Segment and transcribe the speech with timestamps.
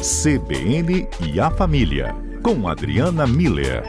[0.00, 3.82] CBN e a Família, com Adriana Miller.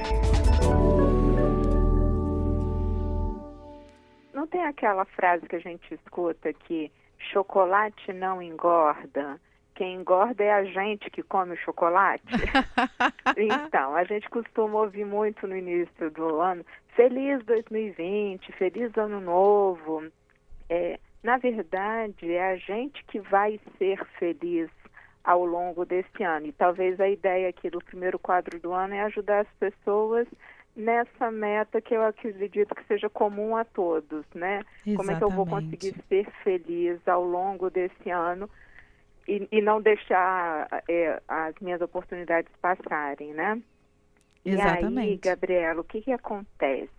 [4.33, 6.91] Não tem aquela frase que a gente escuta que
[7.31, 9.39] chocolate não engorda?
[9.73, 12.25] Quem engorda é a gente que come o chocolate.
[13.37, 20.03] então, a gente costuma ouvir muito no início do ano, feliz 2020, feliz ano novo.
[20.69, 24.69] É, na verdade, é a gente que vai ser feliz
[25.23, 26.47] ao longo desse ano.
[26.47, 30.27] E talvez a ideia aqui do primeiro quadro do ano é ajudar as pessoas
[30.75, 34.61] nessa meta que eu acredito que seja comum a todos, né?
[34.85, 34.97] Exatamente.
[34.97, 38.49] Como é que eu vou conseguir ser feliz ao longo desse ano
[39.27, 43.61] e, e não deixar é, as minhas oportunidades passarem, né?
[44.43, 45.07] Exatamente.
[45.07, 46.89] E aí, Gabriela, o que, que acontece?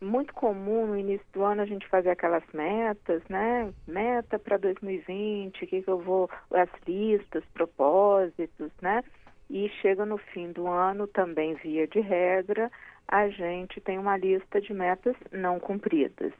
[0.00, 3.72] Muito comum no início do ano a gente fazer aquelas metas, né?
[3.86, 9.02] Meta para 2020, o que, que eu vou, as listas, propósitos, né?
[9.48, 12.70] E chega no fim do ano, também via de regra,
[13.08, 16.32] a gente tem uma lista de metas não cumpridas.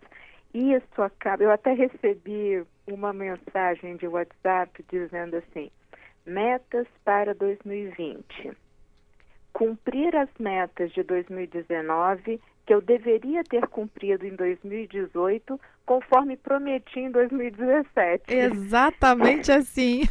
[0.53, 5.71] Isso acaba, eu até recebi uma mensagem de WhatsApp dizendo assim:
[6.25, 8.53] metas para 2020.
[9.53, 17.11] Cumprir as metas de 2019 que eu deveria ter cumprido em 2018, conforme prometi em
[17.11, 18.25] 2017.
[18.35, 20.03] Exatamente assim.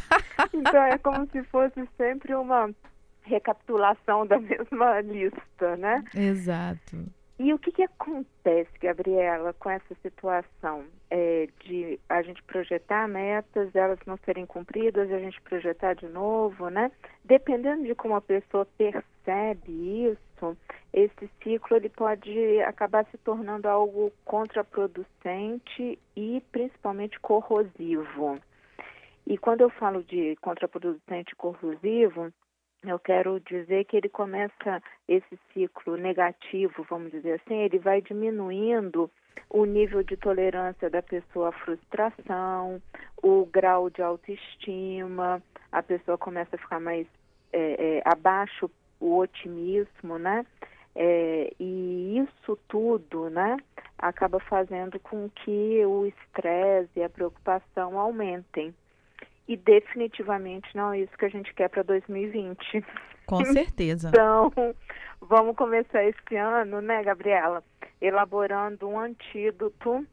[0.52, 2.70] então é como se fosse sempre uma
[3.22, 6.02] recapitulação da mesma lista, né?
[6.14, 7.04] Exato.
[7.38, 13.74] E o que, que acontece, Gabriela, com essa situação é, de a gente projetar metas,
[13.74, 16.90] elas não serem cumpridas, a gente projetar de novo, né?
[17.22, 20.25] Dependendo de como a pessoa percebe isso,
[20.92, 28.38] esse ciclo ele pode acabar se tornando algo contraproducente e principalmente corrosivo.
[29.26, 32.32] E quando eu falo de contraproducente e corrosivo,
[32.84, 39.10] eu quero dizer que ele começa esse ciclo negativo, vamos dizer assim, ele vai diminuindo
[39.50, 42.80] o nível de tolerância da pessoa à frustração,
[43.22, 45.42] o grau de autoestima,
[45.72, 47.06] a pessoa começa a ficar mais
[47.52, 48.70] é, é, abaixo
[49.00, 50.44] o otimismo, né?
[50.94, 53.58] É, e isso tudo, né,
[53.98, 58.74] acaba fazendo com que o estresse e a preocupação aumentem.
[59.46, 62.84] E definitivamente não é isso que a gente quer para 2020.
[63.26, 64.08] Com certeza.
[64.08, 64.50] Então,
[65.20, 67.62] vamos começar esse ano, né, Gabriela?
[68.00, 70.04] Elaborando um antídoto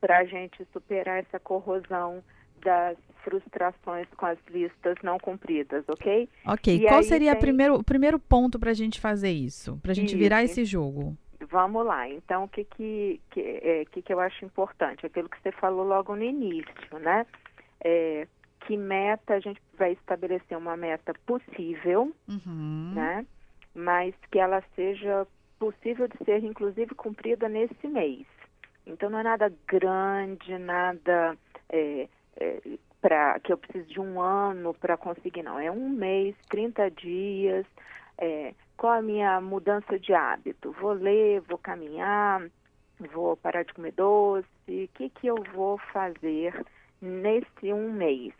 [0.00, 2.22] para a gente superar essa corrosão
[2.60, 6.28] das frustrações com as listas não cumpridas, ok?
[6.46, 6.76] Ok.
[6.76, 9.78] E Qual seria tem- primeiro, o primeiro ponto para a gente fazer isso?
[9.82, 10.52] Para a gente virar Isso.
[10.60, 11.16] esse jogo?
[11.50, 12.08] Vamos lá.
[12.08, 15.04] Então, o que que, que, é, que que eu acho importante?
[15.04, 17.26] Aquilo que você falou logo no início, né?
[17.84, 18.26] É,
[18.66, 22.92] que meta a gente vai estabelecer uma meta possível, Uhum.
[22.94, 23.26] né?
[23.74, 25.26] Mas que ela seja
[25.58, 28.24] possível de ser, inclusive, cumprida nesse mês.
[28.86, 31.36] Então, não é nada grande, nada
[31.68, 32.60] é, é,
[33.02, 35.58] para que eu preciso de um ano para conseguir, não.
[35.58, 37.66] É um mês, 30 dias.
[38.16, 40.70] É, qual a minha mudança de hábito?
[40.80, 42.48] Vou ler, vou caminhar,
[43.12, 44.46] vou parar de comer doce.
[44.68, 46.64] O que, que eu vou fazer
[47.00, 48.32] nesse um mês?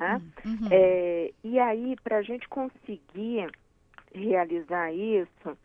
[0.00, 0.22] Né?
[0.44, 0.68] Uhum.
[0.70, 3.50] É, e aí, para a gente conseguir
[4.14, 5.58] realizar isso,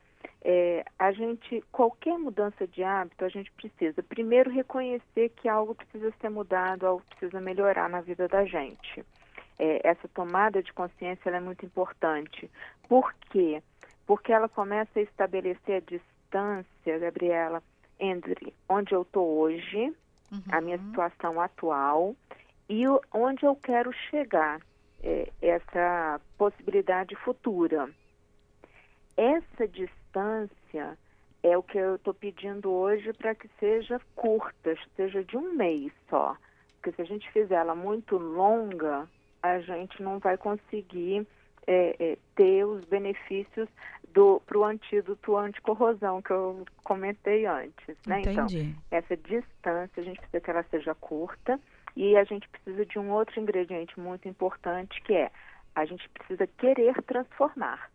[0.43, 6.11] é, a gente, qualquer mudança de hábito, a gente precisa primeiro reconhecer que algo precisa
[6.19, 9.05] ser mudado, algo precisa melhorar na vida da gente.
[9.59, 12.49] É, essa tomada de consciência é muito importante.
[12.89, 13.61] Por quê?
[14.07, 17.61] Porque ela começa a estabelecer a distância, Gabriela,
[17.99, 19.93] entre onde eu estou hoje,
[20.31, 20.41] Uhum.
[20.49, 22.15] a minha situação atual
[22.69, 24.61] e onde eu quero chegar,
[25.03, 27.89] é, essa possibilidade futura.
[29.17, 30.00] Essa distância
[31.43, 35.91] é o que eu estou pedindo hoje para que seja curta, seja de um mês
[36.09, 36.35] só.
[36.75, 39.07] Porque se a gente fizer ela muito longa,
[39.41, 41.25] a gente não vai conseguir
[41.67, 43.69] é, é, ter os benefícios
[44.45, 47.95] para o antídoto anticorrosão que eu comentei antes.
[48.05, 48.21] Né?
[48.21, 48.75] Então, Entendi.
[48.89, 51.59] essa distância, a gente precisa que ela seja curta
[51.95, 55.31] e a gente precisa de um outro ingrediente muito importante que é
[55.73, 57.90] a gente precisa querer transformar.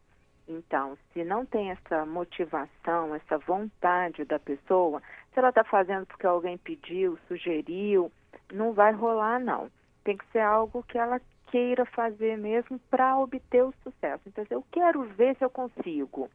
[0.49, 5.03] Então, se não tem essa motivação, essa vontade da pessoa,
[5.33, 8.11] se ela está fazendo porque alguém pediu, sugeriu,
[8.53, 9.71] não vai rolar não.
[10.05, 14.23] Tem que ser algo que ela queira fazer mesmo para obter o sucesso.
[14.27, 16.31] Então, eu quero ver se eu consigo.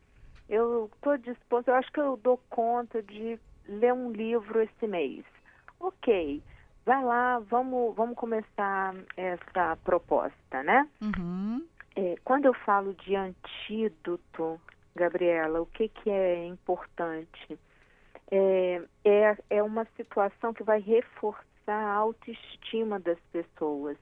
[0.50, 5.24] Eu estou disposto, eu acho que eu dou conta de ler um livro esse mês.
[5.80, 6.44] Ok,
[6.86, 10.88] vai lá, vamos, vamos começar essa proposta, né?
[11.02, 11.66] Uhum.
[11.96, 14.60] É, quando eu falo de antídoto,
[14.96, 17.60] Gabriela, o que, que é importante?
[18.30, 23.98] É, é, é uma situação que vai reforçar a autoestima das pessoas.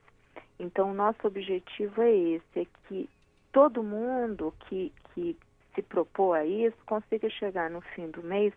[0.58, 3.08] Então, nosso objetivo é esse, é que
[3.52, 5.36] todo mundo que, que
[5.74, 8.52] se propor a isso consiga chegar no fim do mês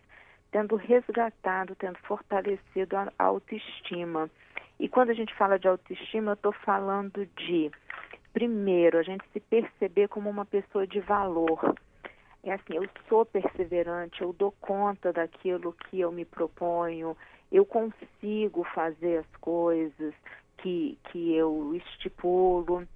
[0.54, 4.30] tendo resgatado, tendo fortalecido a autoestima.
[4.78, 7.72] E quando a gente fala de autoestima, eu estou falando de,
[8.34, 11.74] primeiro, a gente se perceber como uma pessoa de valor.
[12.42, 17.16] É assim, eu sou perseverante, eu dou conta daquilo que eu me proponho,
[17.50, 20.12] eu consigo fazer as coisas
[20.58, 22.86] que, que eu estipulo.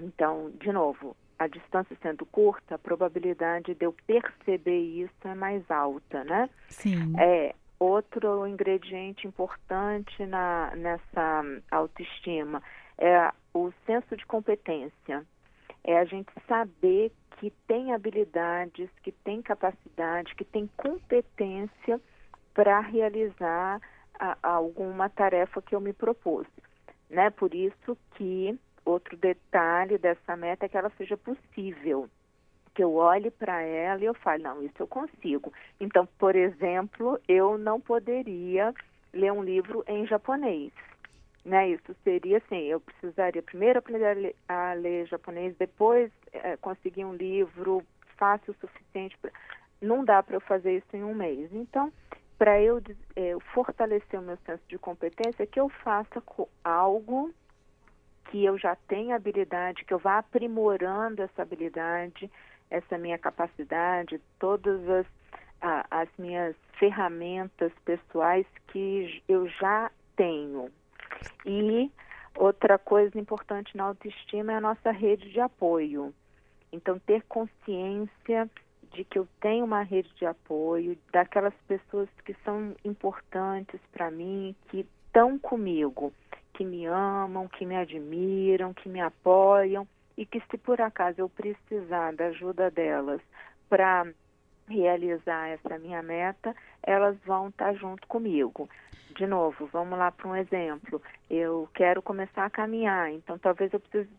[0.00, 5.70] Então, de novo, a distância sendo curta, a probabilidade de eu perceber isso é mais
[5.70, 6.48] alta, né?
[6.68, 7.12] Sim.
[7.20, 12.62] É, outro ingrediente importante na, nessa autoestima
[12.98, 15.24] é o senso de competência.
[15.84, 22.00] É a gente saber que tem habilidades, que tem capacidade, que tem competência
[22.52, 23.80] para realizar
[24.18, 26.46] a, a alguma tarefa que eu me propus.
[27.08, 27.30] Né?
[27.30, 32.08] Por isso que outro detalhe dessa meta é que ela seja possível.
[32.74, 35.52] Que eu olhe para ela e eu fale, não, isso eu consigo.
[35.80, 38.74] Então, por exemplo, eu não poderia
[39.12, 40.72] ler um livro em japonês.
[41.48, 41.70] Né?
[41.70, 47.82] Isso seria assim, eu precisaria primeiro aprender a ler, japonês, depois é, conseguir um livro
[48.18, 49.16] fácil o suficiente.
[49.16, 49.30] Pra...
[49.80, 51.48] Não dá para eu fazer isso em um mês.
[51.54, 51.90] Então,
[52.36, 52.82] para eu
[53.16, 56.22] é, fortalecer o meu senso de competência, que eu faça
[56.62, 57.32] algo
[58.26, 62.30] que eu já tenho habilidade, que eu vá aprimorando essa habilidade,
[62.68, 65.06] essa minha capacidade, todas as,
[65.62, 70.70] a, as minhas ferramentas pessoais que eu já tenho.
[71.44, 71.90] E
[72.36, 76.14] outra coisa importante na autoestima é a nossa rede de apoio.
[76.72, 78.48] Então, ter consciência
[78.92, 84.54] de que eu tenho uma rede de apoio, daquelas pessoas que são importantes para mim,
[84.68, 86.12] que estão comigo
[86.58, 91.28] que me amam, que me admiram, que me apoiam e que se por acaso eu
[91.28, 93.20] precisar da ajuda delas
[93.68, 94.04] para
[94.68, 98.68] realizar essa minha meta, elas vão estar junto comigo.
[99.16, 101.02] De novo, vamos lá para um exemplo.
[101.28, 104.10] Eu quero começar a caminhar, então talvez eu precise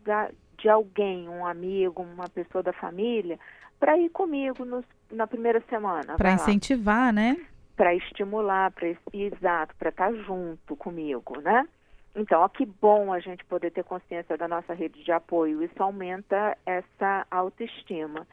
[0.58, 3.38] de alguém, um amigo, uma pessoa da família,
[3.78, 6.16] para ir comigo nos, na primeira semana.
[6.16, 7.36] Para incentivar, né?
[7.76, 11.66] Para estimular, para exato, para estar junto comigo, né?
[12.14, 15.62] Então, ó, que bom a gente poder ter consciência da nossa rede de apoio.
[15.62, 18.26] Isso aumenta essa autoestima.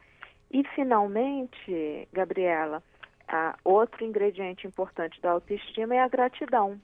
[0.50, 2.82] E, finalmente, Gabriela,
[3.64, 6.80] outro ingrediente importante da autoestima é a gratidão,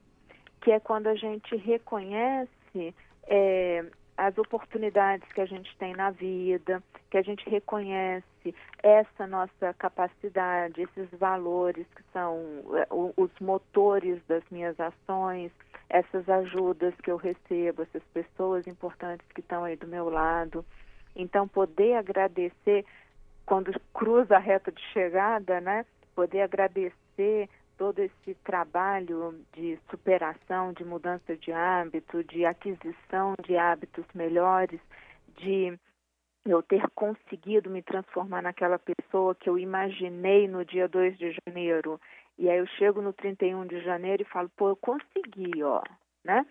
[0.61, 2.94] que é quando a gente reconhece
[3.26, 3.84] é,
[4.16, 10.82] as oportunidades que a gente tem na vida, que a gente reconhece essa nossa capacidade,
[10.82, 12.38] esses valores que são
[12.75, 15.50] é, os motores das minhas ações,
[15.88, 20.64] essas ajudas que eu recebo, essas pessoas importantes que estão aí do meu lado.
[21.17, 22.84] Então, poder agradecer
[23.46, 25.85] quando cruza a reta de chegada, né?
[26.14, 34.05] Poder agradecer todo esse trabalho de superação, de mudança de hábito, de aquisição de hábitos
[34.14, 34.81] melhores,
[35.37, 35.79] de
[36.44, 42.01] eu ter conseguido me transformar naquela pessoa que eu imaginei no dia 2 de janeiro.
[42.39, 45.82] E aí eu chego no 31 de janeiro e falo, pô, eu consegui, ó,
[46.22, 46.44] né?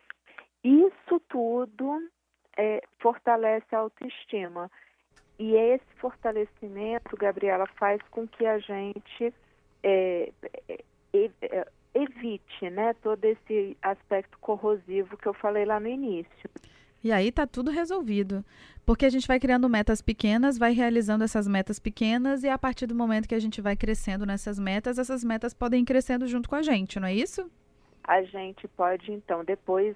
[0.64, 2.10] Isso tudo
[2.58, 4.72] é, fortalece a autoestima.
[5.40, 9.34] E esse fortalecimento, Gabriela, faz com que a gente
[9.82, 10.32] é,
[11.14, 16.50] é, é, evite né, todo esse aspecto corrosivo que eu falei lá no início.
[17.04, 18.46] E aí tá tudo resolvido.
[18.86, 22.86] Porque a gente vai criando metas pequenas, vai realizando essas metas pequenas, e a partir
[22.86, 26.50] do momento que a gente vai crescendo nessas metas, essas metas podem ir crescendo junto
[26.50, 27.50] com a gente, não é isso?
[28.04, 29.96] A gente pode, então, depois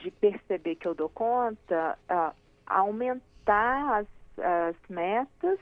[0.00, 2.34] de perceber que eu dou conta, uh,
[2.66, 4.06] aumentar as,
[4.40, 5.58] as metas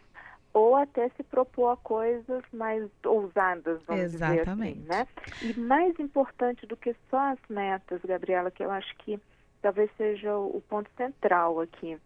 [0.53, 4.81] ou até se propor a coisas mais ousadas, vamos Exatamente.
[4.81, 5.09] dizer assim, né?
[5.43, 9.21] E mais importante do que só as metas, Gabriela, que eu acho que
[9.61, 11.99] talvez seja o ponto central aqui.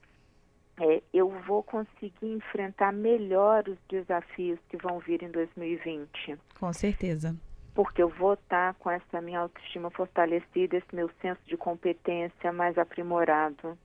[0.81, 6.39] É, eu vou conseguir enfrentar melhor os desafios que vão vir em 2020.
[6.59, 7.37] Com certeza.
[7.75, 12.77] Porque eu vou estar com essa minha autoestima fortalecida, esse meu senso de competência mais
[12.77, 13.79] aprimorado.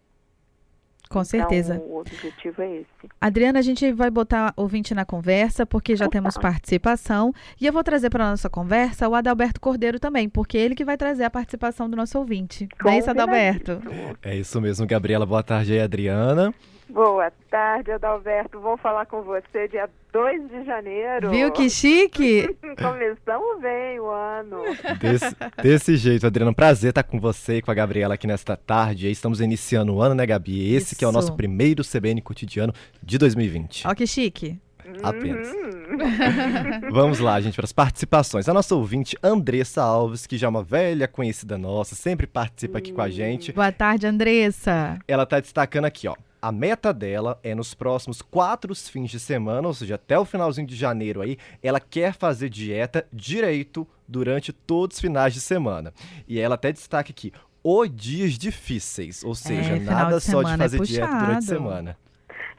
[1.08, 1.76] Com certeza.
[1.76, 2.88] Então, o objetivo é esse.
[3.20, 7.34] Adriana, a gente vai botar ouvinte na conversa, porque já temos participação.
[7.60, 10.76] E eu vou trazer para a nossa conversa o Adalberto Cordeiro também, porque é ele
[10.76, 12.68] que vai trazer a participação do nosso ouvinte.
[12.84, 13.82] Não é isso, Adalberto?
[14.22, 15.26] É isso mesmo, Gabriela.
[15.26, 16.54] Boa tarde aí, Adriana.
[16.90, 18.60] Boa tarde, Adalberto.
[18.60, 21.30] Vou falar com você dia 2 de janeiro.
[21.30, 22.48] Viu que chique?
[22.82, 24.64] Começamos bem o ano.
[25.00, 26.54] Desse, desse jeito, Adriana.
[26.54, 29.12] Prazer estar com você e com a Gabriela aqui nesta tarde.
[29.12, 30.74] Estamos iniciando o ano, né, Gabi?
[30.74, 30.96] Esse Isso.
[30.96, 33.88] que é o nosso primeiro CBN cotidiano de 2020.
[33.88, 34.60] Ó que chique.
[35.04, 35.50] Apenas.
[35.50, 35.78] Uhum.
[36.92, 38.48] Vamos lá, gente, para as participações.
[38.48, 42.92] A nossa ouvinte, Andressa Alves, que já é uma velha conhecida nossa, sempre participa aqui
[42.92, 43.52] com a gente.
[43.52, 45.00] Boa tarde, Andressa.
[45.08, 46.16] Ela tá destacando aqui, ó.
[46.42, 50.68] A meta dela é nos próximos quatro fins de semana, ou seja, até o finalzinho
[50.68, 55.94] de janeiro aí, ela quer fazer dieta direito durante todos os finais de semana.
[56.28, 60.54] E ela até destaca aqui, o dias difíceis, ou seja, É, nada de só de
[60.54, 61.98] é fazer dieta durante a semana.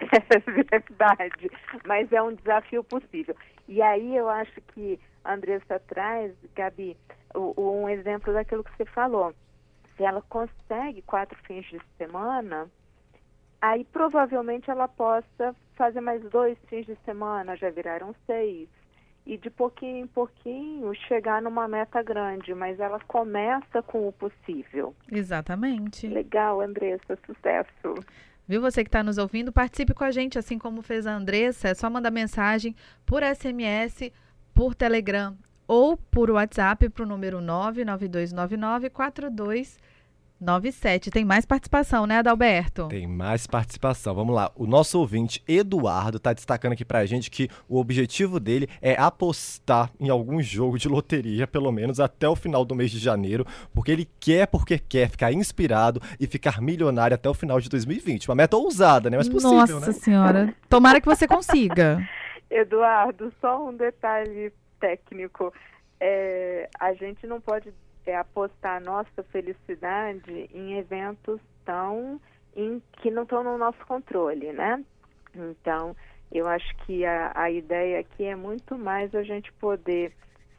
[0.01, 1.51] É verdade,
[1.85, 3.35] mas é um desafio possível.
[3.67, 6.97] E aí eu acho que a Andressa traz, Gabi,
[7.35, 9.35] um exemplo daquilo que você falou.
[9.97, 12.71] Se ela consegue quatro fins de semana,
[13.61, 18.69] aí provavelmente ela possa fazer mais dois fins de semana, já viraram seis.
[19.27, 24.95] E de pouquinho em pouquinho chegar numa meta grande, mas ela começa com o possível.
[25.13, 26.07] Exatamente.
[26.07, 27.95] Legal, Andressa, sucesso.
[28.47, 29.53] Viu você que está nos ouvindo?
[29.53, 31.69] Participe com a gente, assim como fez a Andressa.
[31.69, 32.75] É só mandar mensagem
[33.05, 34.11] por SMS,
[34.55, 35.37] por Telegram
[35.67, 37.43] ou por WhatsApp para o número
[40.43, 41.11] 992994297.
[41.11, 42.89] Tem mais participação, né, Adalberto?
[42.89, 44.15] Tem mais participação.
[44.15, 44.51] Vamos lá.
[44.55, 49.91] O nosso ouvinte, Eduardo, tá destacando aqui pra gente que o objetivo dele é apostar
[49.99, 53.91] em algum jogo de loteria, pelo menos até o final do mês de janeiro, porque
[53.91, 58.29] ele quer, porque quer ficar inspirado e ficar milionário até o final de 2020.
[58.29, 59.17] Uma meta ousada, né?
[59.17, 59.93] Mas possível, Nossa né?
[59.93, 60.55] Senhora.
[60.69, 61.99] Tomara que você consiga.
[62.51, 65.53] Eduardo, só um detalhe técnico.
[66.01, 67.73] É, a gente não pode
[68.09, 72.21] é, apostar a nossa felicidade em eventos tão
[72.57, 74.83] em, que não estão no nosso controle, né?
[75.35, 75.95] Então,
[76.33, 80.13] eu acho que a, a ideia aqui é muito mais a gente poder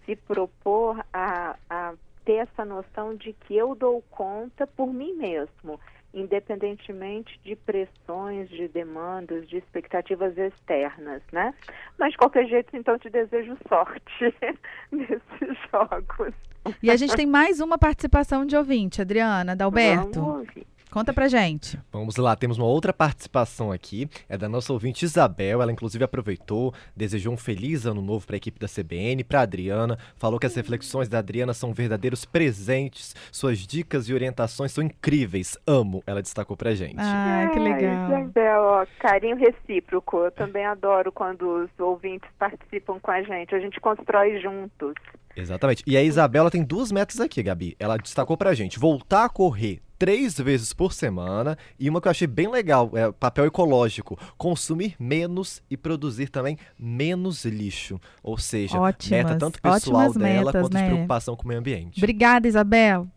[0.05, 5.79] se propor a, a ter essa noção de que eu dou conta por mim mesmo,
[6.13, 11.53] independentemente de pressões, de demandas, de expectativas externas, né?
[11.97, 14.35] Mas de qualquer jeito, então, te desejo sorte
[14.91, 16.33] nesses jogos.
[16.81, 20.19] E a gente tem mais uma participação de ouvinte, Adriana, Adalberto.
[20.19, 20.67] Vamos ouvir.
[20.91, 21.79] Conta pra gente.
[21.91, 26.73] Vamos lá, temos uma outra participação aqui, é da nossa ouvinte Isabel, ela inclusive aproveitou,
[26.95, 30.55] desejou um feliz ano novo para a equipe da CBN, para Adriana, falou que as
[30.55, 36.57] reflexões da Adriana são verdadeiros presentes, suas dicas e orientações são incríveis, amo, ela destacou
[36.57, 36.97] pra gente.
[36.97, 38.05] Ah, que Ai, legal.
[38.09, 40.17] Isabel, ó, carinho recíproco.
[40.17, 43.53] Eu também adoro quando os ouvintes participam com a gente.
[43.53, 44.93] A gente constrói juntos.
[45.35, 45.83] Exatamente.
[45.85, 47.75] E a Isabela tem duas metas aqui, Gabi.
[47.79, 52.11] Ela destacou pra gente voltar a correr três vezes por semana e uma que eu
[52.11, 57.99] achei bem legal, é papel ecológico, consumir menos e produzir também menos lixo.
[58.23, 60.83] Ou seja, Ótimas, meta tanto pessoal dela metas, quanto né?
[60.83, 61.99] de preocupação com o meio ambiente.
[61.99, 63.07] Obrigada, Isabel.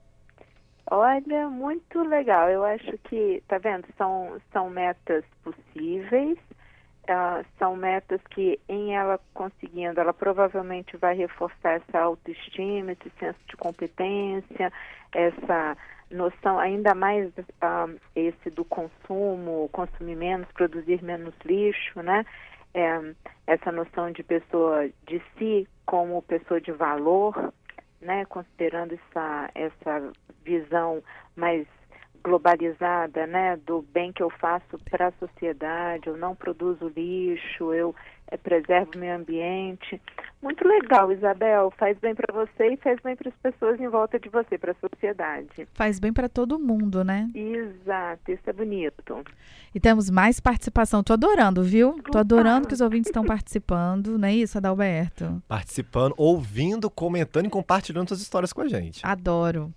[0.90, 2.50] Olha, muito legal.
[2.50, 3.86] Eu acho que, tá vendo?
[3.96, 6.36] São, são metas possíveis,
[7.08, 13.38] ah, são metas que, em ela conseguindo, ela provavelmente vai reforçar essa autoestima, esse senso
[13.48, 14.72] de competência,
[15.12, 15.76] essa
[16.10, 22.24] noção, ainda mais ah, esse do consumo, consumir menos, produzir menos lixo, né?
[22.74, 23.14] É,
[23.46, 27.52] essa noção de pessoa de si como pessoa de valor,
[28.00, 28.24] né?
[28.26, 30.12] Considerando essa, essa
[30.44, 31.02] visão
[31.36, 31.66] mais
[32.22, 37.94] globalizada, né, do bem que eu faço para a sociedade, eu não produzo lixo, eu
[38.30, 40.00] eh, preservo o meio ambiente.
[40.42, 44.18] Muito legal, Isabel, faz bem para você e faz bem para as pessoas em volta
[44.18, 45.68] de você, para a sociedade.
[45.72, 47.30] Faz bem pra todo mundo, né?
[47.32, 49.22] Exato, isso é bonito.
[49.72, 51.00] E temos mais participação.
[51.04, 51.94] Tô adorando, viu?
[52.10, 55.40] Tô adorando que os ouvintes estão participando, não é isso, Adalberto?
[55.46, 59.00] Participando, ouvindo, comentando e compartilhando suas histórias com a gente.
[59.06, 59.72] Adoro.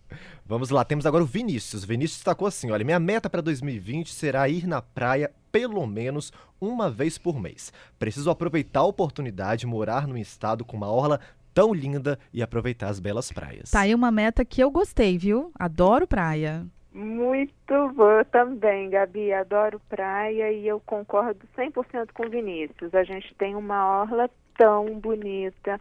[0.47, 1.83] Vamos lá, temos agora o Vinícius.
[1.83, 6.31] O Vinícius destacou assim: olha, minha meta para 2020 será ir na praia pelo menos
[6.59, 7.71] uma vez por mês.
[7.97, 11.19] Preciso aproveitar a oportunidade de morar num estado com uma orla
[11.53, 13.71] tão linda e aproveitar as belas praias.
[13.71, 15.51] Tá aí uma meta que eu gostei, viu?
[15.57, 16.65] Adoro praia.
[16.93, 19.33] Muito boa também, Gabi.
[19.33, 22.93] Adoro praia e eu concordo 100% com o Vinícius.
[22.93, 25.79] A gente tem uma orla tão bonita.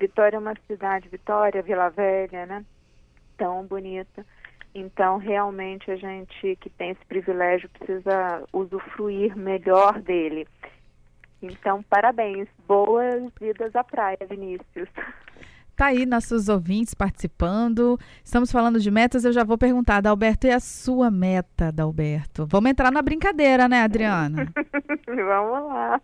[0.00, 2.64] Vitória é uma cidade, Vitória, Vila Velha, né?
[3.36, 4.24] Tão bonita.
[4.74, 10.46] Então, realmente, a gente que tem esse privilégio precisa usufruir melhor dele.
[11.42, 12.48] Então, parabéns.
[12.66, 14.88] Boas vidas à praia, Vinícius.
[15.76, 17.98] Tá aí nossos ouvintes participando.
[18.24, 19.24] Estamos falando de metas.
[19.24, 22.46] Eu já vou perguntar, Adalberto, e a sua meta, Adalberto?
[22.50, 24.52] Vamos entrar na brincadeira, né, Adriana?
[25.06, 26.00] Vamos lá.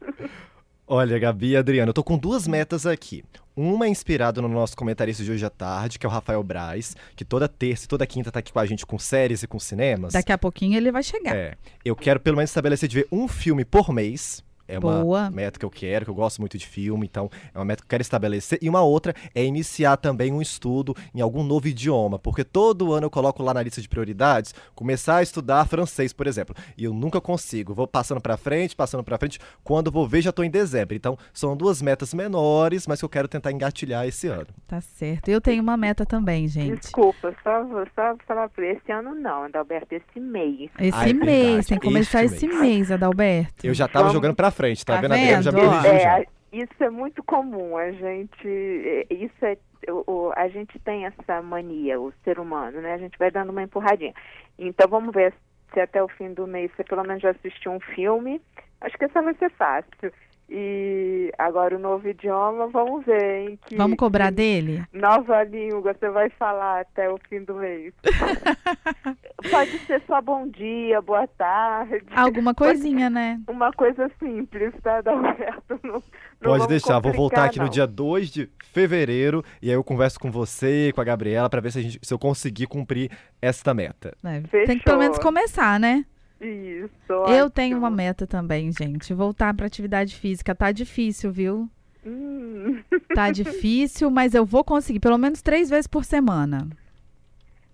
[0.87, 3.25] Olha, Gabi e Adriana, eu tô com duas metas aqui.
[3.57, 6.95] Uma é inspirada no nosso comentarista de hoje à tarde, que é o Rafael Braz,
[7.17, 9.59] que toda terça e toda quinta tá aqui com a gente com séries e com
[9.59, 10.13] cinemas.
[10.13, 11.35] Daqui a pouquinho ele vai chegar.
[11.35, 11.55] É.
[11.85, 14.45] Eu quero pelo menos estabelecer de ver um filme por mês.
[14.67, 15.31] É uma Boa.
[15.31, 17.87] meta que eu quero, que eu gosto muito de filme, então é uma meta que
[17.87, 18.59] eu quero estabelecer.
[18.63, 23.07] E uma outra é iniciar também um estudo em algum novo idioma, porque todo ano
[23.07, 26.55] eu coloco lá na lista de prioridades começar a estudar francês, por exemplo.
[26.77, 27.75] E eu nunca consigo.
[27.75, 29.39] Vou passando pra frente, passando pra frente.
[29.63, 30.95] Quando vou ver, já tô em dezembro.
[30.95, 34.47] Então são duas metas menores, mas que eu quero tentar engatilhar esse ano.
[34.67, 35.29] Tá certo.
[35.29, 36.81] Eu tenho uma meta também, gente.
[36.81, 40.71] Desculpa, só, vou- só falar por esse ano não, Adalberto, esse mês.
[40.79, 41.67] Esse Ah, é mês, verdade.
[41.69, 42.61] tem que começar Este esse mês.
[42.61, 43.67] mês, Adalberto.
[43.67, 45.43] Eu já tava Vamos- jogando pra frente, tá, Tá vendo?
[45.43, 45.71] Já me vendo?
[45.71, 46.21] corrigiu já.
[46.21, 49.57] É, isso é muito comum, a gente, é, isso é,
[50.07, 52.95] o- a gente tem essa mania, o ser humano, né?
[52.95, 54.15] A gente vai dando uma empurradinha.
[54.59, 55.35] Então vamos ver
[55.73, 58.41] se até o fim do mês você pelo menos já assistiu um filme.
[58.81, 60.13] Acho que essa vai ser fácil.
[60.49, 63.59] E agora o novo idioma, vamos ver, hein?
[63.67, 64.85] Que, Vamos cobrar que dele?
[64.93, 67.95] Nova língua, você vai falar até o fim do mês.
[69.51, 72.05] Pode ser só bom dia, boa tarde.
[72.15, 73.41] Alguma coisinha, né?
[73.49, 75.81] Uma coisa simples, tá, Adalberto?
[75.83, 76.03] Não, não
[76.41, 77.71] Pode deixar, vou voltar aqui no não.
[77.71, 81.61] dia 2 de fevereiro e aí eu converso com você e com a Gabriela pra
[81.61, 83.11] ver se, a gente- se eu conseguir cumprir
[83.41, 84.15] esta meta.
[84.25, 86.05] É, Tem que pelo menos começar, né?
[86.41, 87.13] Isso.
[87.29, 87.97] Eu tenho uma ótimo.
[87.97, 89.15] meta também, gente.
[89.15, 90.55] Voltar pra atividade física.
[90.55, 91.69] Tá difícil, viu?
[92.05, 92.83] Hum.
[93.15, 96.69] Tá difícil, mas eu vou conseguir pelo menos três vezes por semana.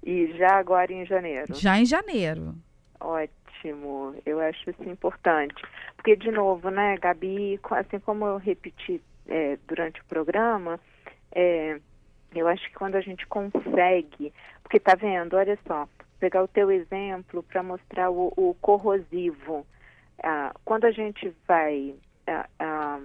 [0.04, 1.54] E já agora em janeiro.
[1.54, 2.54] Já em janeiro.
[3.00, 4.14] Ótimo.
[4.24, 5.62] Eu acho isso importante.
[5.96, 10.80] Porque, de novo, né, Gabi, assim como eu repeti é, durante o programa,
[11.32, 11.78] é,
[12.34, 15.88] eu acho que quando a gente consegue, porque tá vendo, olha só,
[16.20, 19.66] pegar o teu exemplo para mostrar o, o corrosivo.
[20.22, 21.94] Ah, quando a gente vai
[22.26, 23.00] ah, ah,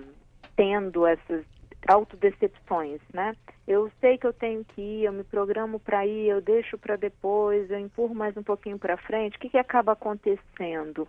[0.56, 1.46] tendo essas
[1.88, 3.36] autodecepções, né?
[3.68, 6.96] Eu sei que eu tenho que ir, eu me programo para ir, eu deixo para
[6.96, 9.38] depois, eu empurro mais um pouquinho para frente.
[9.38, 11.08] O que, que acaba acontecendo?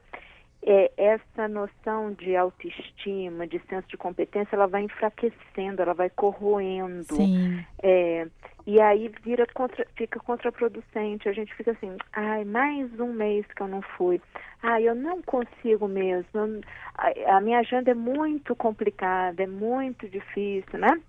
[0.62, 7.14] É, essa noção de autoestima, de senso de competência, ela vai enfraquecendo, ela vai corroendo.
[7.14, 7.64] Sim.
[7.82, 8.26] É,
[8.66, 11.28] e aí vira contra, fica contraproducente.
[11.28, 14.20] A gente fica assim, ai, mais um mês que eu não fui.
[14.62, 16.60] Ai, eu não consigo mesmo.
[16.96, 21.00] a, a minha agenda é muito complicada, é muito difícil, né?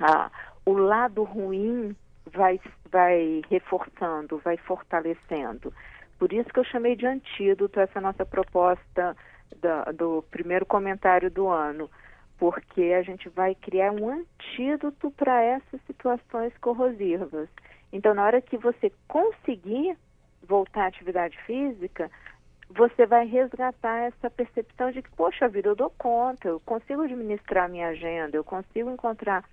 [0.00, 0.30] Ah,
[0.66, 1.96] o lado ruim
[2.32, 5.72] vai, vai reforçando, vai fortalecendo.
[6.18, 9.16] Por isso que eu chamei de antídoto essa nossa proposta
[9.62, 11.88] da- do primeiro comentário do ano
[12.38, 17.48] porque a gente vai criar um antídoto para essas situações corrosivas.
[17.92, 19.96] Então, na hora que você conseguir
[20.42, 22.10] voltar à atividade física,
[22.70, 27.68] você vai resgatar essa percepção de que, poxa vida, eu dou conta, eu consigo administrar
[27.68, 29.44] minha agenda, eu consigo encontrar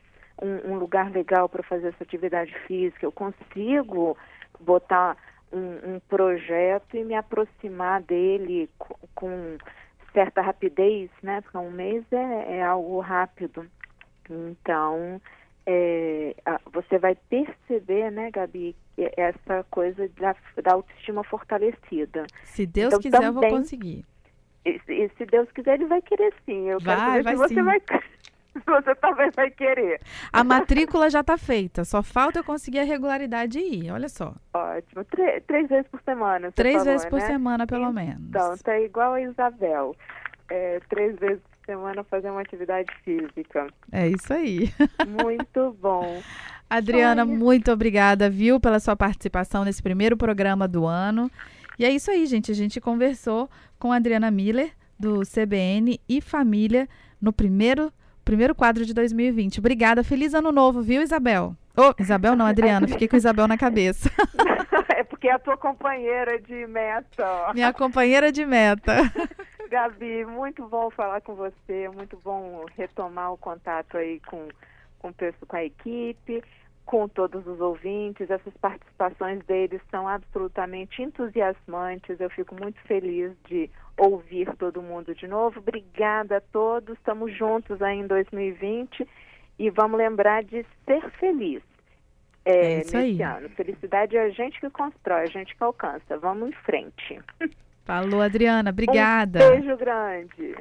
[0.41, 4.17] um, um lugar legal para fazer essa atividade física, eu consigo
[4.59, 5.17] botar
[5.51, 9.57] um, um projeto e me aproximar dele co- com
[10.15, 11.41] certa rapidez, né?
[11.41, 13.67] Porque um mês é, é algo rápido.
[14.27, 15.21] Então,
[15.67, 16.35] é,
[16.73, 22.25] você vai perceber, né, Gabi, essa coisa da, da autoestima fortalecida.
[22.43, 24.03] Se Deus Então, quiser, eu vou também- conseguir.
[24.65, 26.67] E, e se Deus quiser, ele vai querer sim.
[26.69, 27.61] Eu quero Vai, saber vai se você sim.
[27.63, 27.79] vai
[28.81, 30.01] você também vai querer.
[30.33, 31.85] A matrícula já tá feita.
[31.85, 33.91] Só falta eu conseguir a regularidade e ir.
[33.91, 34.33] Olha só.
[34.53, 35.03] Ótimo.
[35.05, 36.51] Trê- três vezes por semana.
[36.51, 37.27] Três falou, vezes por né?
[37.27, 38.27] semana, pelo menos.
[38.29, 39.95] Então, tá igual a Isabel.
[40.49, 43.67] É, três vezes por semana fazer uma atividade física.
[43.91, 44.71] É isso aí.
[45.23, 46.21] Muito bom.
[46.67, 47.31] Adriana, Olha.
[47.31, 51.29] muito obrigada, viu, pela sua participação nesse primeiro programa do ano.
[51.77, 52.51] E é isso aí, gente.
[52.51, 53.47] A gente conversou
[53.77, 56.87] com a Adriana Miller, do CBN e Família,
[57.21, 57.91] no primeiro,
[58.25, 59.59] primeiro quadro de 2020.
[59.59, 60.03] Obrigada.
[60.03, 61.55] Feliz ano novo, viu, Isabel?
[61.77, 62.87] Ô, Isabel não, Adriana.
[62.87, 64.09] Fiquei com Isabel na cabeça.
[64.89, 67.53] é porque é a tua companheira de meta.
[67.53, 68.93] Minha companheira de meta.
[69.69, 74.47] Gabi, muito bom falar com você, muito bom retomar o contato aí com,
[74.99, 76.43] com, com a equipe,
[76.85, 78.29] com todos os ouvintes.
[78.29, 82.19] Essas participações deles são absolutamente entusiasmantes.
[82.19, 85.59] Eu fico muito feliz de ouvir todo mundo de novo.
[85.59, 86.97] Obrigada a todos.
[86.97, 89.07] Estamos juntos aí em 2020
[89.57, 91.63] e vamos lembrar de ser feliz.
[92.45, 93.21] É isso nesse aí.
[93.23, 93.49] ano.
[93.49, 96.17] Felicidade é a gente que constrói, a gente que alcança.
[96.19, 97.19] Vamos em frente.
[97.83, 98.69] Falou, Adriana.
[98.71, 99.43] Obrigada.
[99.43, 100.55] Um beijo grande.